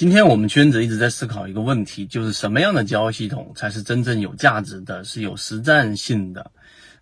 [0.00, 6.52] 今天我们圈子一直在思考一个问题，就是什么样的交易系统才是真正有价值的，是有实战性的。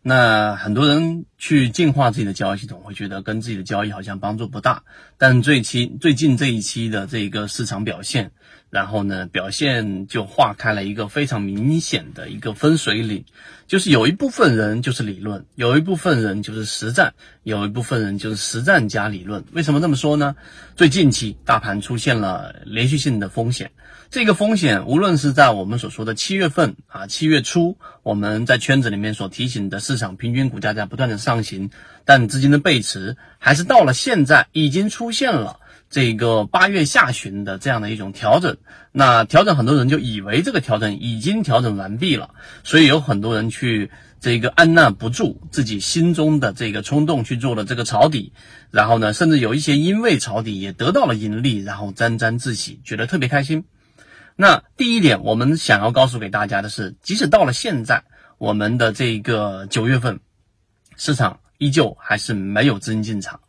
[0.03, 4.83] 那很多人去进化自己的交易系统，会觉得跟自己的交易好像帮助不大。
[5.17, 8.33] 但最期最近这一期的这个市场表现，
[8.71, 13.25] 然后呢，表现就划开了一个非常明显的一个分水岭。
[13.69, 19.45] 就是有一部分人就是理论，有一部分人就是实战，有一部分人就是实战加理论。
[19.53, 20.37] 为什么这么说呢？
[20.75, 23.73] 最近期大盘出现了连续性的风险，
[24.09, 31.69] 这个风险无论是在我们所说的七月份啊，七月初我们在圈子里面所提醒的市场平均股价在不断的上上行，
[32.07, 35.61] 但资金的背驰，还是到了现在已经出现了。
[35.91, 38.57] 这个八月下旬的这样的一种调整，
[38.93, 42.31] 那调整很多人就以为这个调整已经调整完毕了，
[42.65, 48.33] 所以有很多人去这个按捺不住自己心中的这个冲动去做了这个抄底，
[48.71, 53.65] 然后呢，甚至有一些因为抄底也得到了盈利，然后沾沾自喜，觉得特别开心。
[54.37, 58.05] 那第一点，我们想要告诉给大家的是，即使到了现在，
[58.37, 60.21] 我们的这个九月份，
[60.99, 63.41] 市场依旧还是没有资金进场。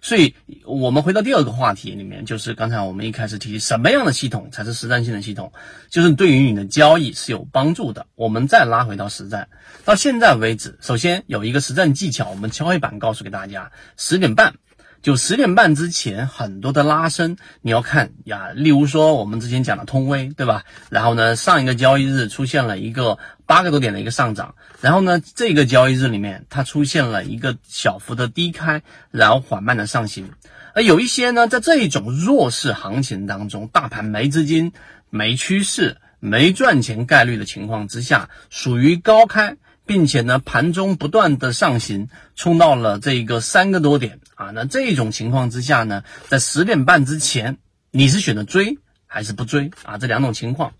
[0.00, 5.52] 所以，我们回到第二个话题里面，就是刚才我们一开始提什么样的系统才是实战性的系统，
[5.90, 8.06] 就是对于你的交易是有帮助的。
[8.14, 9.48] 我们再拉回到实战，
[9.84, 14.54] 到现在为止，首先有一个实战技巧，我们敲黑板告诉给大家：十点半。
[15.00, 20.64] 就十点半之前很多的拉升，你要看呀，例如说我们之前讲的通威，对吧？
[20.90, 30.30] 然后呢，上一个交易日出现了一个八个多点的一个上涨，然后呢，这个交易日里面它出现了一个小幅的低开，然后缓慢的上行。
[30.74, 34.72] 而有一些呢，在这一种弱势行情当中，大盘没资金、
[35.10, 39.56] 没趋势、没赚钱概率的情况之下，属于高开。
[39.88, 44.50] 并且呢，盘中不断的上行，冲到了这个三个多点啊。
[44.50, 47.56] 那这种情况之下呢，在十点半之前，
[47.90, 49.96] 你是选择追还是不追啊？
[49.96, 50.74] 这两种情况。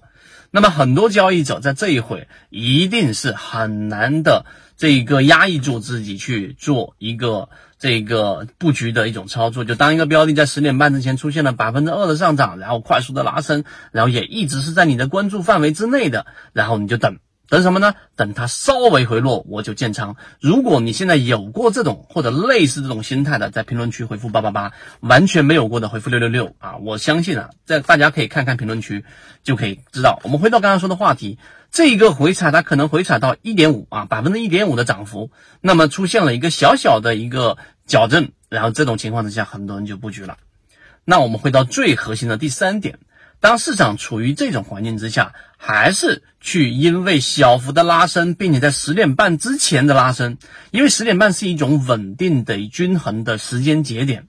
[0.50, 4.44] 那么很多交易者在这一会一定是很难的，
[4.76, 7.48] 这个压抑住自己去做一个
[7.78, 9.64] 这个布局的一种操作。
[9.64, 17.18] 就当一个标的在十点半之前出现了百分之二的上涨，然后快速的拉升，然后也一直是在你的关注范围之内的，然后你就等。
[17.48, 17.94] 等什么呢？
[18.14, 20.16] 等它稍微回落，我就建仓。
[20.38, 24.70] 如果你现在有过这种或者类似这种心态的，在评论区回复八八八；
[25.00, 26.76] 完全没有过的，回复六六六啊！
[26.76, 29.02] 我相信啊，在大家可以看看评论区，
[29.42, 30.20] 就可以知道。
[30.24, 31.38] 我们回到刚刚说的话题，
[31.70, 35.30] 这一个回踩它可能回踩到一点五啊，百分之一点五的涨幅，
[35.62, 37.56] 那么出现了一个小小的一个
[37.86, 40.36] 矫正，然后这种情况之下，很多人就布局了。
[41.06, 42.98] 那我们回到最核心的第三点。
[43.40, 50.38] 当市场处于这种环境之下，还是去因为小幅的拉升，并且在十点半之前的拉升，
[50.70, 54.26] 因为十点半是一种稳定的、均衡的时间节点，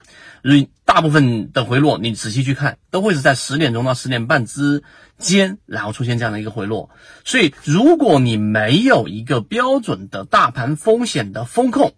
[0.84, 4.82] 大部分的回落，你仔细去看，都会是在十点钟到十点半之
[5.18, 6.90] 间，然后出现这样的一个回落。
[7.24, 11.94] 所以，如果你没有一个标准的大盘风险的风控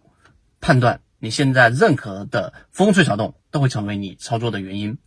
[0.60, 4.98] 判断，你现在任何的风吹草动都会成为你操作的原因。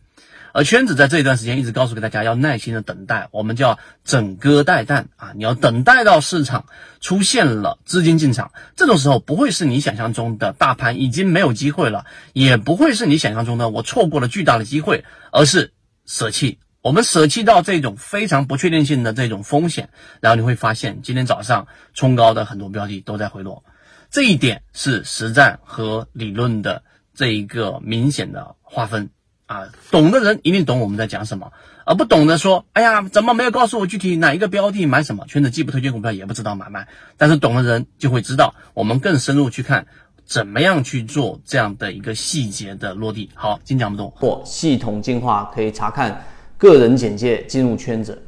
[0.56, 6.64] 而圈子在这一段时间一直告诉给大家要耐心的等待，我们叫整鸽待旦啊，你要等待到市场
[6.98, 15.74] 出现了资金进场，这种时候不会是你想象中的大盘已经没有机会了，也不会是你想象中的我错过了巨大的机会，而是
[16.06, 19.90] 舍弃，我们舍弃到这种非常不确定性的这种风险，
[20.22, 23.62] 然后你会发现今天早上冲高的很多标的都在回落，
[24.10, 26.82] 这一点是实战和理论的
[27.14, 29.10] 这一个明显的划分。
[29.46, 31.52] 啊，懂的人一定懂我们在讲什么，
[31.84, 35.24] 而不懂的说，哎呀，怎么没有告诉我具体哪一个标的买什么？
[35.26, 36.88] 圈子既不推荐股票，也不知道买卖。
[37.16, 39.86] 但是懂的人就会知道，我们更深入去看，
[40.24, 43.30] 怎么样去做这样的一个细节的落地。
[43.34, 46.24] 好，今讲不懂或系统进化，可以查看
[46.58, 48.25] 个人简介进入圈子。